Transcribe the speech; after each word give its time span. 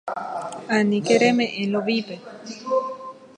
Aníke 0.75 1.13
reme'ẽ 1.21 1.63
Lovípe. 1.73 2.15